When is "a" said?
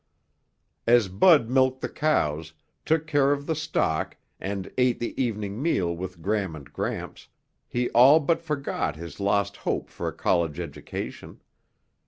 10.07-10.11